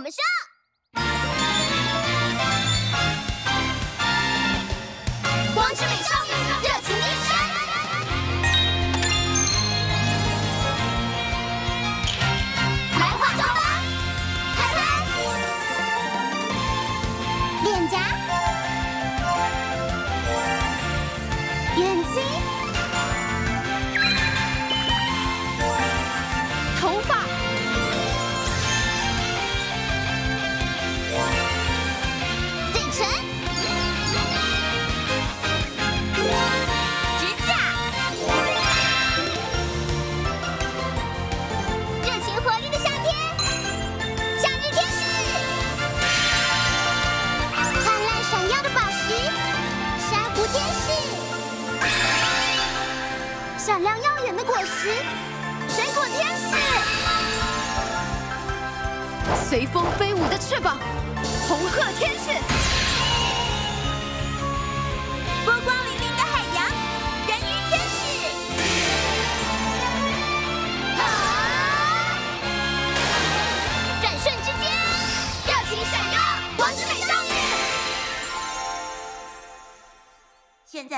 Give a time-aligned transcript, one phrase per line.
[0.00, 0.49] 们说！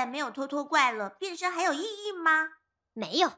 [0.05, 2.49] 没有拖拖怪了，变身还有意义吗？
[2.93, 3.31] 没有。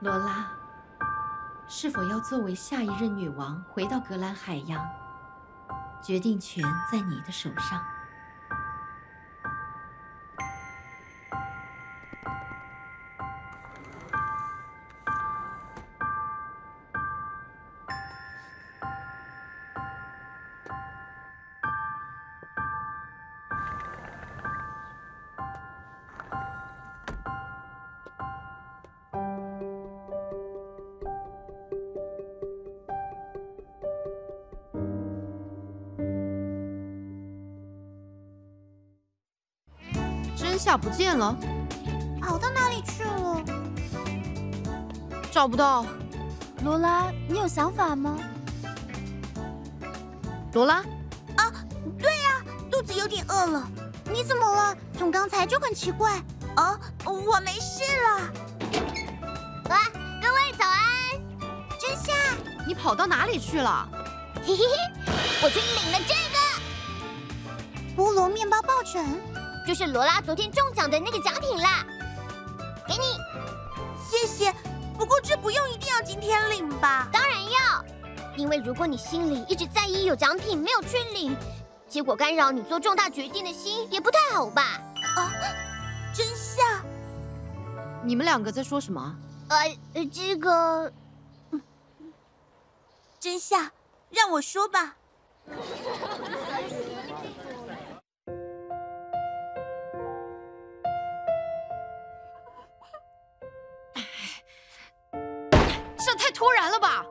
[0.00, 0.50] 罗拉。
[1.68, 4.84] 是否要作为下一任女王回到格兰海洋？
[6.02, 7.82] 决定权在你的手上。
[40.62, 41.36] 下不见了，
[42.20, 43.42] 跑到哪里去了？
[45.32, 45.84] 找不到。
[46.62, 48.16] 罗拉，你有想法吗？
[50.52, 50.76] 罗拉？
[51.36, 51.50] 啊，
[51.98, 53.68] 对呀，肚子有点饿了。
[54.14, 54.76] 你怎么了？
[54.96, 56.22] 从刚才就很奇怪。
[56.56, 58.30] 哦，我没事了。
[59.70, 59.78] 哇，
[60.20, 60.80] 各位早安。
[61.80, 62.12] 真夏，
[62.66, 63.88] 你跑到哪里去了？
[64.44, 64.76] 嘿嘿嘿，
[65.42, 66.36] 我去领了这个
[67.96, 69.20] 菠萝面包抱枕。
[69.64, 71.84] 就是罗拉昨天中奖的那个奖品啦，
[72.84, 73.16] 给你，
[74.10, 74.52] 谢谢。
[74.98, 77.08] 不过这不用一定要今天领吧？
[77.12, 77.84] 当然要，
[78.36, 81.36] 因为如果你心里一直在意有奖品没有去领，
[81.92, 84.80] 结果干扰你做重大决定的心也不太好吧？
[85.14, 85.30] 啊，
[86.14, 86.82] 真相，
[88.02, 89.14] 你们两个在说什么？
[89.50, 90.90] 呃，这个，
[93.20, 93.70] 真相，
[94.08, 94.96] 让我说吧。
[105.98, 107.04] 这太突然了吧？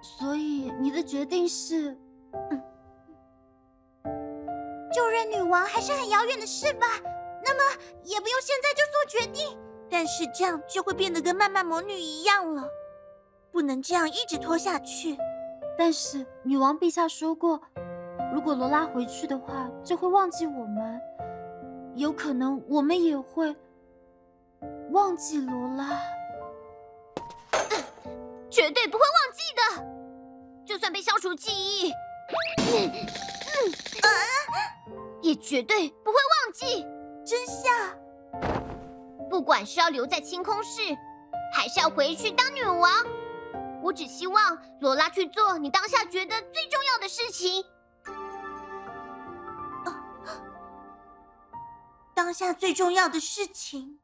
[0.00, 1.98] 所以你的决定是，
[5.24, 6.86] 女王还是很遥远的事吧？
[7.44, 9.58] 那么也不用现在就做决定。
[9.90, 12.68] 但是这样就会变得跟漫漫魔女一样了，
[13.50, 15.16] 不能这样一直拖下去。
[15.78, 17.58] 但是女王陛下说过，
[18.34, 21.00] 如果罗拉回去的话，就会忘记我们，
[21.94, 23.56] 有可能我们也会
[24.90, 25.98] 忘记罗拉。
[28.50, 31.90] 绝对不会忘记的，就算被消除记忆，
[32.58, 33.72] 嗯嗯
[34.02, 34.08] 啊，
[35.22, 36.86] 也绝对不会忘记。
[37.24, 37.70] 真相，
[39.28, 40.80] 不管是要留在清空室，
[41.52, 42.90] 还是要回去当女王，
[43.82, 47.64] 我只希望罗拉去做你当下觉得最重要的事情。
[52.14, 54.00] 当下最重要的事情。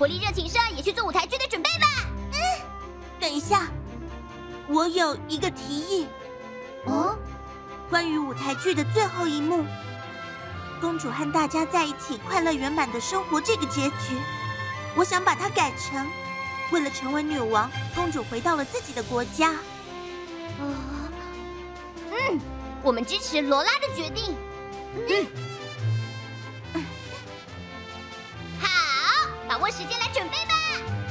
[0.00, 1.86] 活力热情社也去做舞台剧的准备吧。
[2.32, 2.38] 嗯，
[3.20, 3.68] 等一下，
[4.66, 6.06] 我有一个提议。
[6.86, 7.18] 哦，
[7.90, 9.62] 关于舞台剧的最后一幕，
[10.80, 14.18] 公主和大家在一起快乐圆满的生活这个结局，
[14.96, 16.10] 我想把它改成，
[16.72, 19.50] 为了成为女王，公主回到了自己的国家。
[19.50, 20.64] 啊，
[22.10, 22.40] 嗯，
[22.82, 24.34] 我们支持罗拉的决定。
[24.94, 25.26] 嗯。
[25.26, 25.49] 把
[29.60, 30.54] 我时间来准备吧。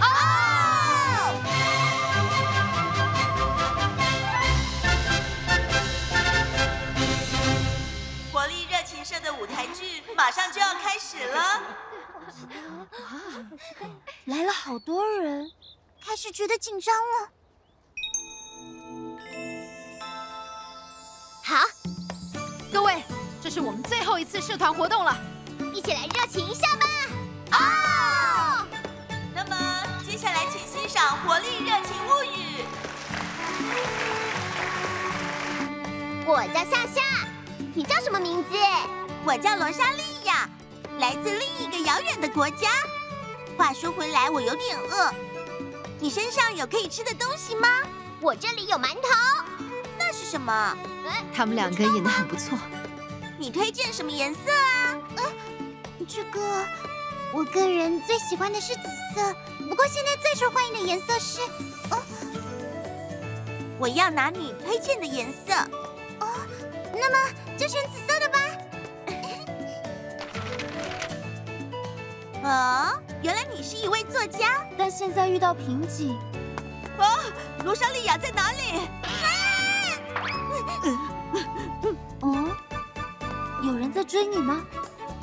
[0.01, 0.06] 哦！
[8.34, 11.42] 活力热情社的舞台剧马上就要开始了。
[11.42, 11.62] 啊
[14.25, 15.51] 来了好多人。
[16.04, 17.30] 开始觉得紧张了。
[21.44, 21.66] 好。
[22.72, 23.04] 各位
[23.42, 25.16] 这是我们最后一次社团活动了。
[25.74, 26.88] 一起来热情一下吧。
[27.51, 28.19] 啊
[30.89, 32.63] 赏《活力热情物语》。
[36.25, 37.01] 我叫夏夏，
[37.75, 38.50] 你叫什么名字？
[39.24, 40.50] 我叫罗莎莉亚，
[40.97, 42.69] 来自另一个遥远的国家。
[43.56, 45.13] 话说回来，我有点饿。
[46.00, 47.68] 你身上有可以吃的东西吗？
[48.19, 49.01] 我这里有馒头。
[49.95, 50.75] 那是什么？
[51.31, 52.57] 他们两个演的很不错。
[53.38, 54.97] 你推荐什么颜色啊？
[55.18, 55.24] 呃，
[56.07, 56.65] 这个
[57.31, 58.81] 我个人最喜欢的是紫
[59.13, 59.36] 色，
[59.69, 61.42] 不过现在最受欢迎的颜色是……
[61.92, 62.01] 哦，
[63.77, 65.54] 我要拿你推荐的颜色。
[66.19, 66.27] 哦，
[66.92, 67.18] 那么
[67.56, 68.39] 就选紫色的吧。
[72.50, 76.18] 哦，原来你是一位作家，但现在遇到瓶颈。
[76.98, 77.06] 哦，
[77.63, 78.89] 罗莎莉亚在哪里？
[82.22, 82.50] 哦，
[83.63, 84.65] 有人在追你吗？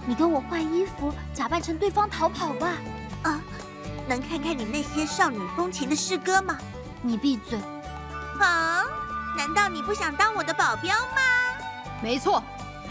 [0.06, 2.76] 你跟我换衣服，假扮成对方逃跑吧。
[4.06, 6.56] 啊，能看看你那些少女风情的诗歌吗？
[7.02, 7.58] 你闭嘴。
[8.40, 8.84] 啊，
[9.36, 11.22] 难道你不想当我的保镖吗？
[12.02, 12.42] 没错，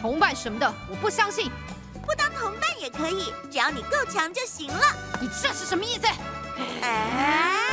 [0.01, 1.51] 同伴什么的，我不相信。
[2.05, 4.81] 不当同伴也可以，只要你够强就行了。
[5.21, 6.05] 你这是什么意思？
[6.85, 7.64] 啊！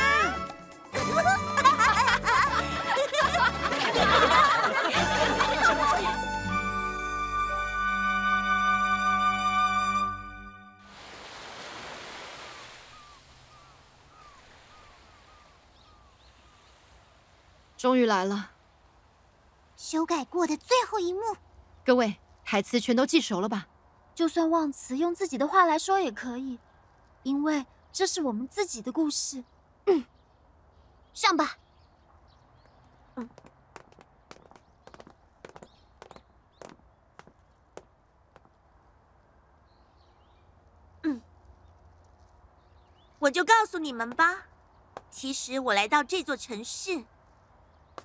[17.83, 18.51] 终于来了，
[19.75, 21.19] 修改过的最后一幕。
[21.83, 23.67] 各位，台词全都记熟了吧？
[24.15, 26.59] 就算忘词，用自己的话来说也可以，
[27.23, 29.43] 因为这是我们自己的故事。
[29.87, 30.05] 嗯，
[31.13, 31.57] 上吧。
[43.19, 44.45] 我就告诉你们吧，
[45.11, 47.03] 其实我来到这座城市。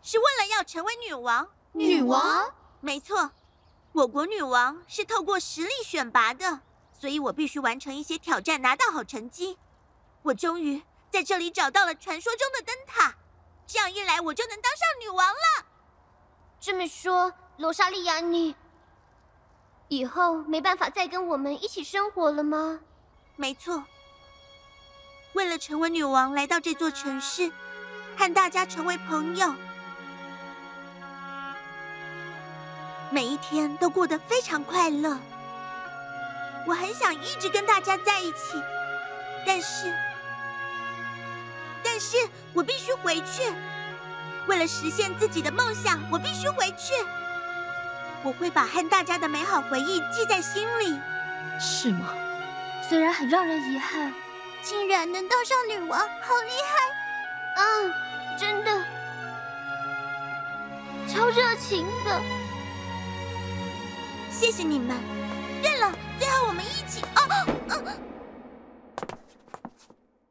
[0.02, 1.48] 是为了要成为女王。
[1.72, 2.52] 女王？
[2.80, 3.32] 没错，
[3.92, 6.60] 我国女王是透过实力选拔的，
[6.92, 9.58] 所以我必须完成一些挑战，拿到好成绩。
[10.22, 13.16] 我终于在这里找到了传说中的灯塔，
[13.66, 15.66] 这样一来，我就能当上女王了。
[16.60, 18.54] 这么说，罗莎莉亚，你
[19.88, 22.80] 以后没办法再跟我们一起生活了吗？
[23.36, 23.84] 没错，
[25.34, 27.52] 为了成为女王，来到这座城市，
[28.16, 29.54] 和大家成为朋友。
[33.10, 35.18] 每一天都过得非常快乐，
[36.66, 38.62] 我很想一直跟大家在一起，
[39.46, 39.94] 但是，
[41.82, 42.16] 但是
[42.52, 43.50] 我必须回去，
[44.46, 46.92] 为了实现自己的梦想，我必须回去。
[48.22, 51.00] 我会把和大家的美好回忆记在心里。
[51.58, 52.12] 是吗？
[52.88, 54.12] 虽然很让人遗憾，
[54.62, 56.06] 竟然能当上女王，好
[56.44, 57.62] 厉害！
[57.62, 57.64] 啊，
[58.38, 58.84] 真的，
[61.08, 62.37] 超热情的。
[64.38, 64.96] 谢谢你们，
[65.64, 65.92] 认了。
[66.16, 67.02] 最后我们一起。
[67.16, 67.20] 哦，
[67.70, 67.74] 哦，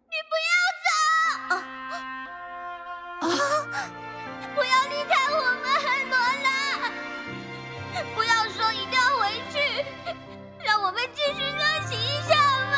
[0.07, 0.51] 你不要
[0.85, 0.89] 走！
[1.49, 1.59] 哦，
[3.19, 3.25] 哦，
[4.55, 5.67] 不要离开我们，
[6.09, 6.47] 罗拉！
[8.15, 9.59] 不要说一定要回去，
[10.63, 11.59] 让我们继续热
[11.89, 12.31] 情一下
[12.71, 12.75] 吧。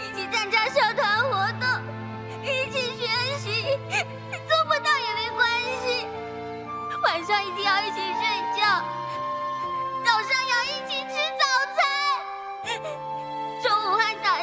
[0.16, 1.68] 起参加社团活动，
[2.42, 3.04] 一起学
[3.40, 3.76] 习，
[4.48, 5.44] 做不到也没关
[5.84, 5.84] 系。
[7.02, 8.00] 晚上一定要一起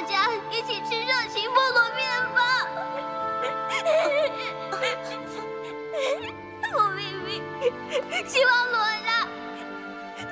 [0.01, 2.01] 大家一起吃热情菠萝面
[2.33, 2.41] 包。
[6.73, 7.29] 我明明
[8.27, 9.27] 希望罗拉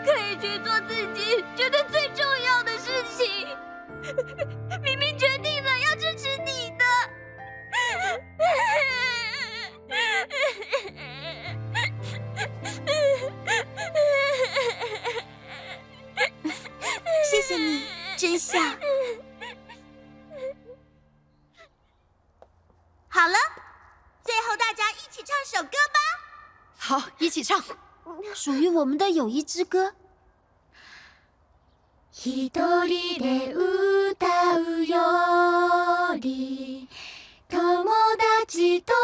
[0.04, 3.48] 可以去做自己觉得最重要的事情，
[4.82, 6.84] 明明决定了要支持你的。
[17.30, 17.84] 谢谢你，
[18.18, 18.60] 真相。
[23.19, 23.37] 好了，
[24.25, 25.99] 最后大家一起唱首歌吧。
[26.77, 27.63] 好，一起唱，
[28.35, 29.95] 属于我们的友谊之歌。
[32.17, 33.53] 一人で
[34.15, 34.27] 歌
[34.61, 36.89] うより
[37.51, 37.85] 友
[38.17, 38.95] 达と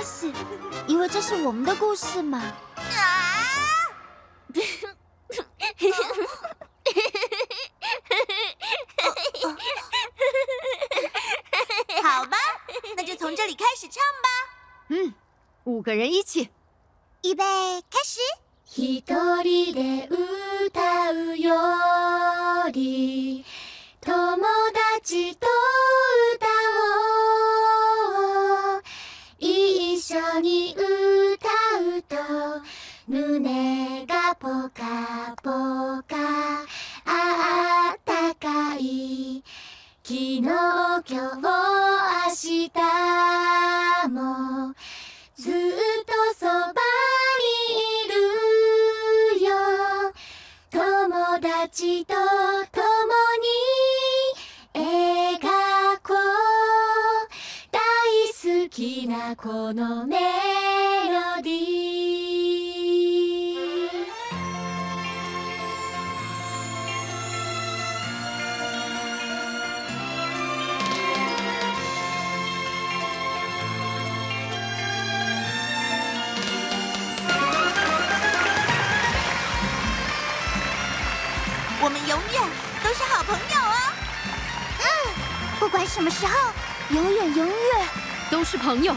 [0.00, 0.32] 关系，
[0.86, 2.38] 因为这是我们的故事嘛。
[2.76, 2.82] 啊！
[12.02, 12.36] 好吧，
[12.96, 14.28] 那就从这里开始唱吧。
[14.88, 15.14] 嗯，
[15.64, 16.50] 五个人一起。
[17.22, 17.44] 预备，
[17.90, 18.20] 开始。
[18.74, 20.16] 一人で歌
[21.12, 21.54] うよ
[33.51, 35.51] 胸がポカポ
[36.07, 36.15] カ。
[37.03, 39.43] あったかい
[40.03, 44.73] 昨日今日明日も
[45.35, 45.53] ずっ
[46.05, 46.73] とそば
[47.41, 48.07] にい
[49.39, 49.51] るよ。
[50.69, 50.79] 友
[51.41, 52.13] 达と
[52.71, 52.85] 共
[53.35, 53.49] に
[54.73, 55.39] 描
[56.01, 56.17] こう。
[57.69, 57.79] 大
[58.63, 60.50] 好きなこのメ
[85.93, 86.33] 什么时候，
[86.91, 87.55] 永远永远。
[88.29, 88.95] 都是朋友。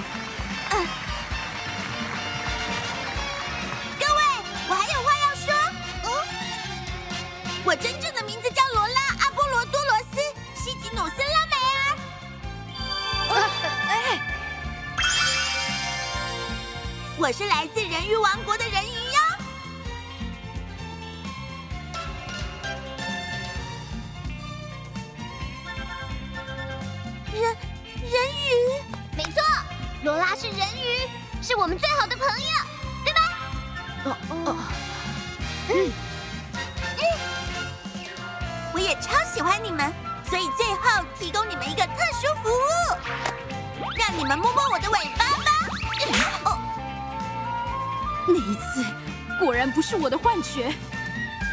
[0.71, 0.79] 各
[30.05, 31.09] 罗拉是人鱼，
[31.43, 32.51] 是我们最好的朋友，
[33.05, 33.21] 对吧？
[34.05, 34.57] 哦哦，
[35.71, 35.91] 嗯
[38.75, 39.91] 我也超喜欢你们，
[40.29, 42.63] 所以最后提供你们一个特殊服务，
[43.97, 45.51] 让你们摸摸我的尾巴吧。
[46.45, 46.59] 哦，
[48.29, 48.85] 那一次
[49.41, 50.71] 果然不是我的幻觉，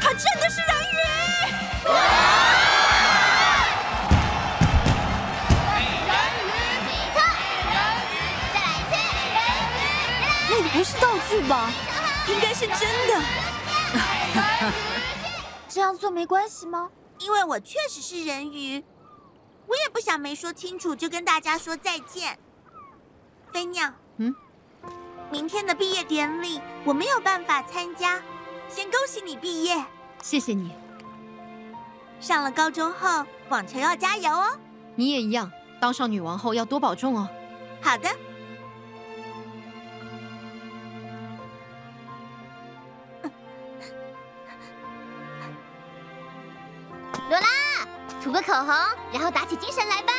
[0.01, 0.99] 他真的是人鱼。
[10.73, 11.69] 不是道具吧？
[12.27, 13.21] 应该是真的，
[15.67, 16.89] 这样做没关系吗？
[17.19, 18.83] 因为我确实是人鱼，
[19.67, 22.39] 我也不想没说清楚就跟大家说再见。
[23.51, 24.33] 飞鸟，嗯，
[25.29, 28.21] 明天的毕业典礼我没有办法参加，
[28.69, 29.83] 先恭喜你毕业。
[30.23, 30.71] 谢谢你，
[32.19, 34.57] 上了高中后，网球要加油哦。
[34.95, 37.27] 你也一样，当上女王后要多保重哦。
[37.81, 38.09] 好的。
[48.31, 48.73] 涂个口红，
[49.11, 50.13] 然后打起精神来吧。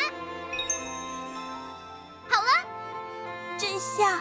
[2.28, 2.48] 好了，
[3.56, 4.20] 真相，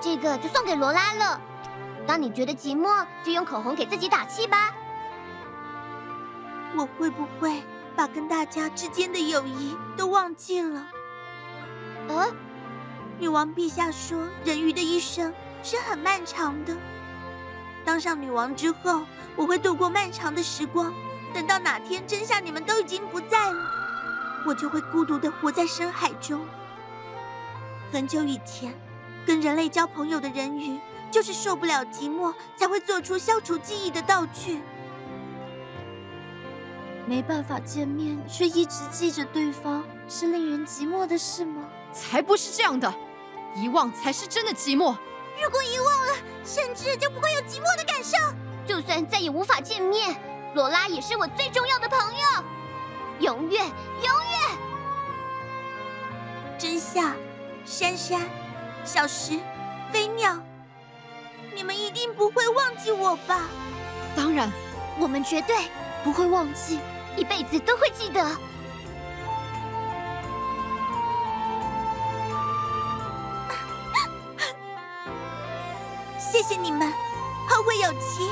[0.00, 1.40] 这个就送给罗拉了。
[2.06, 4.72] 当你觉得寂寞，就用口红给自己打气吧。
[6.76, 7.64] 我会不会
[7.96, 10.86] 把跟大家之间的友谊都忘记了？
[12.06, 12.32] 呃，
[13.18, 16.76] 女王陛下说，人鱼的一生是很漫长的。
[17.84, 19.02] 当上女王之后，
[19.34, 20.94] 我会度过漫长的时光。
[21.32, 23.64] 等到哪天真相你们都已经不在了，
[24.46, 26.46] 我就会孤独的活在深海中。
[27.92, 28.74] 很久以前，
[29.26, 30.78] 跟人类交朋友的人鱼
[31.10, 34.60] 就是受不了寂寞，才会做出消除记忆的道具。
[37.06, 41.68] 没办法见面，却一直记着对方，是令人寂寞的事吗？
[41.92, 42.94] 才不是这样的，
[43.56, 44.96] 遗忘才是真的寂寞。
[45.42, 48.16] 如果遗忘了，甚至就不会有寂寞的感受。
[48.66, 50.16] 就算再也无法见面，
[50.54, 52.44] 罗拉也是我最重要的朋友，
[53.20, 54.12] 永远，永远。
[56.58, 57.16] 真相、
[57.64, 58.20] 珊珊、
[58.84, 59.40] 小石、
[59.90, 60.38] 飞鸟，
[61.54, 63.40] 你们一定不会忘记我吧？
[64.14, 64.50] 当然，
[64.98, 65.56] 我们绝对
[66.04, 66.78] 不会忘记，
[67.16, 68.24] 一辈子都会记得。
[76.18, 76.92] 谢谢你们，
[77.48, 78.30] 后会有期。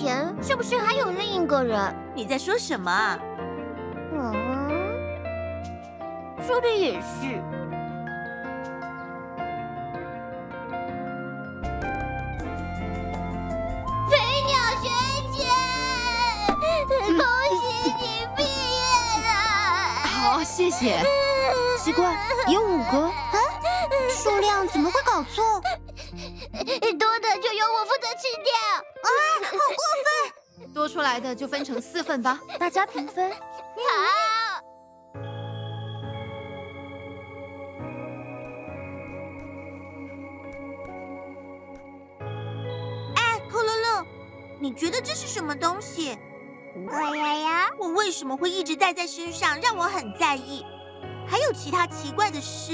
[0.00, 1.94] 前是不是还有另一个人？
[2.14, 3.18] 你在说什么啊？
[4.14, 4.32] 嗯，
[6.46, 7.38] 说的也是。
[14.08, 14.88] 飞鸟学
[15.34, 15.44] 姐，
[17.06, 17.20] 恭
[17.60, 17.62] 喜
[18.00, 18.02] 你
[18.34, 18.80] 毕业
[19.26, 19.28] 了！
[20.02, 20.96] 好，谢谢。
[21.78, 22.16] 奇怪，
[22.48, 23.12] 有五个，
[24.08, 25.60] 数量怎么会搞错？
[26.98, 28.50] 多的就由我负责吃掉。
[30.74, 32.40] 多出来的就分成四份吧。
[32.58, 33.30] 大家平分。
[33.30, 33.36] 好。
[43.16, 44.06] 哎，克洛洛，
[44.60, 46.18] 你觉得这是什么东西？
[46.86, 50.64] 我呀呀，我为什么会一直带在身上，让我很在意？
[51.26, 52.72] 还有其他奇怪的事，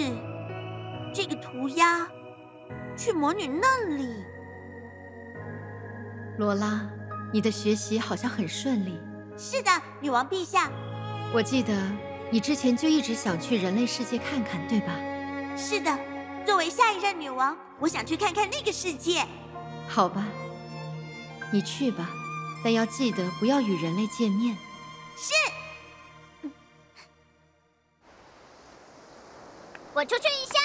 [1.15, 2.07] 这个涂鸦
[2.97, 4.23] 去魔女那里。
[6.39, 6.87] 罗拉，
[7.33, 9.01] 你的学习好像很顺利。
[9.39, 9.71] 是的，
[10.01, 10.71] 女王陛下。
[11.33, 11.73] 我记得
[12.31, 14.93] 你之前就一直想去人类世界看看，对吧？
[15.57, 15.99] 是的，
[16.45, 19.27] 作为下一任女王，我想去看看那个世界。
[19.89, 20.27] 好吧，
[21.51, 22.11] 你去吧，
[22.63, 24.55] 但要记得不要与人类见面。
[25.17, 25.33] 是。
[29.95, 30.59] 我出去一下。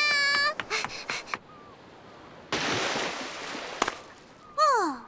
[4.58, 5.02] 哦，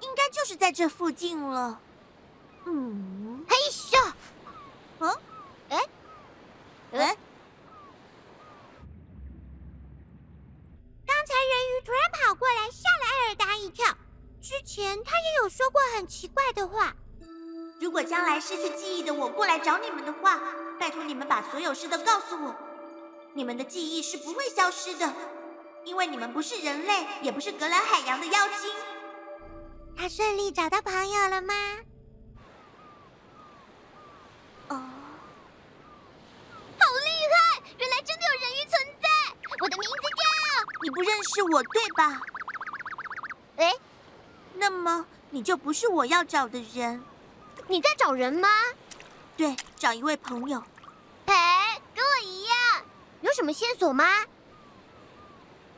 [0.00, 1.78] 应该就是在这附近了。
[2.64, 4.12] 嗯，嘿咻！
[5.00, 5.14] 嗯，
[5.68, 5.76] 哎，
[6.92, 7.16] 哎，
[11.04, 13.84] 刚才人鱼突然跑过来，吓了艾尔达一跳。
[14.40, 16.96] 之前他也有说过很奇怪的话。
[17.78, 20.40] 如果将来失去记忆的我过来找你们的话，
[20.80, 22.56] 拜托你们把所有事都告诉我。
[23.34, 25.12] 你们的记忆是不会消失的，
[25.84, 28.72] 因为你们不是人类，也不是格兰海洋的妖精。
[29.96, 31.54] 他顺利找到朋友了吗？
[34.68, 34.76] 哦，
[36.78, 37.62] 好厉害！
[37.78, 39.08] 原来真的有人鱼存在。
[39.60, 40.22] 我的名字叫……
[40.82, 42.20] 你不认识我对吧？
[43.56, 43.74] 哎，
[44.54, 47.02] 那么你就不是我要找的人。
[47.66, 48.48] 你在找人吗？
[49.36, 50.62] 对，找一位朋友。
[51.24, 52.84] 哎，跟我一样。
[53.22, 54.04] 有什么线索吗？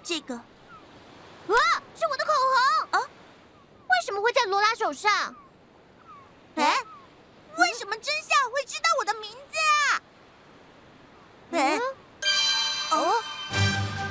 [0.02, 1.56] 这个，哇，
[1.94, 3.00] 是我的口红啊！
[3.00, 5.34] 为什么会在罗拉手上？
[6.56, 6.76] 哎，
[7.56, 10.02] 为什么真相会知道我的名字啊？
[11.52, 11.78] 哎，
[12.90, 13.14] 哦，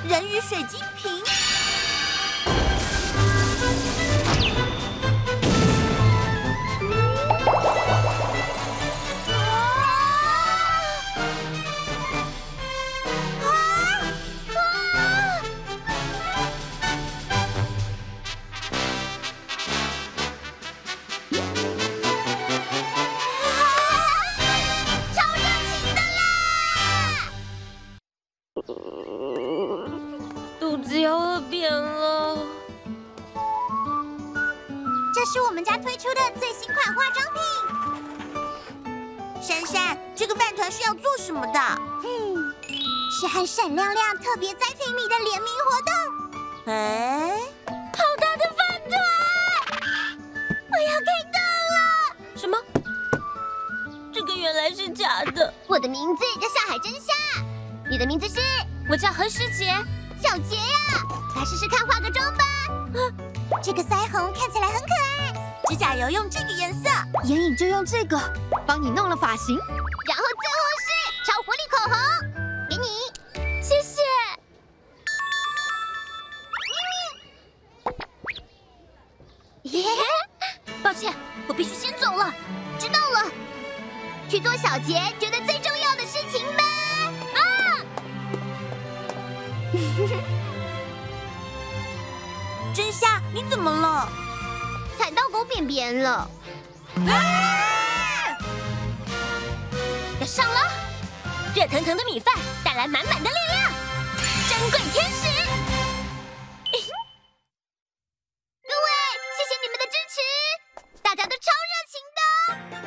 [0.08, 1.22] 人鱼水晶瓶。
[43.68, 46.72] 闪亮亮特别栽培你的联名活动。
[46.72, 48.96] 哎，好大的饭团！
[50.72, 51.36] 我要开动
[51.74, 51.78] 了！
[52.34, 52.56] 什么？
[54.10, 55.52] 这个原来是假的。
[55.66, 57.12] 我的名字叫夏海真夏。
[57.90, 58.40] 你的名字是？
[58.90, 59.66] 我叫何诗杰。
[60.22, 61.04] 小杰呀，
[61.36, 62.44] 来试试看化个妆吧。
[62.70, 62.96] 啊，
[63.62, 65.34] 这个腮红看起来很可爱。
[65.68, 66.88] 指甲油用这个颜色，
[67.24, 68.18] 眼影就用这个，
[68.66, 69.58] 帮你弄了发型。
[97.06, 98.36] 啊！
[100.20, 100.60] 要上了，
[101.54, 103.72] 热腾腾的米饭带来满满的力量。
[104.48, 105.28] 珍贵天使，
[108.62, 108.88] 各位，
[109.36, 110.20] 谢谢你们的支持，
[111.02, 112.20] 大家都超热情的。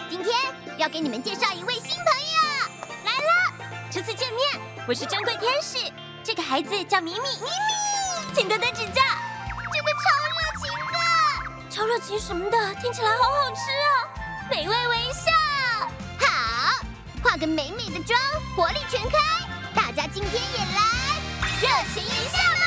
[0.09, 0.35] 今天
[0.77, 2.37] 要给你们介绍一位新朋友，
[3.05, 3.29] 来了，
[3.91, 5.77] 初次见面，我是珍贵天使，
[6.23, 9.01] 这个孩子叫米米，米米，请多多指教。
[11.85, 15.31] 热情，什么的，听起来好好吃啊，美味微笑。
[16.19, 16.85] 好，
[17.23, 18.19] 化个美美的妆，
[18.55, 19.17] 活力全开，
[19.75, 21.19] 大家今天也来
[21.61, 22.60] 热情一下？